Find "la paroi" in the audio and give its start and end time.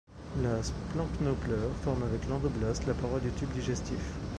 2.87-3.19